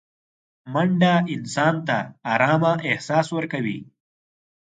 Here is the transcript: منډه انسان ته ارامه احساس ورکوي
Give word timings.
منډه 0.73 1.13
انسان 1.35 1.75
ته 1.87 1.97
ارامه 2.33 2.73
احساس 2.89 3.27
ورکوي 3.35 3.79